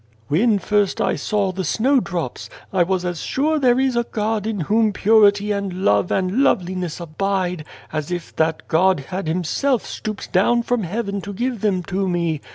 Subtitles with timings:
[0.29, 4.61] "When first I saw the snowdrops, I was as sure there is a God in
[4.61, 10.31] Whom purity and love and loveliness abide, as if that God had Him self stooped
[10.31, 12.41] down from heaven to give them to me.